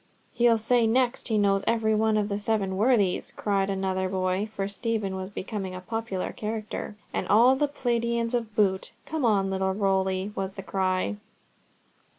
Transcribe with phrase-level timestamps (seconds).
[0.33, 4.67] "He'll say next he knows every one of the Seven Worthies," cried another boy, for
[4.67, 6.95] Stephen was becoming a popular character.
[7.13, 8.93] "And all the paladins to boot.
[9.05, 11.17] Come on, little Rowley!" was the cry.